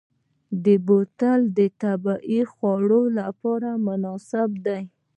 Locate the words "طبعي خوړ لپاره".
1.81-3.69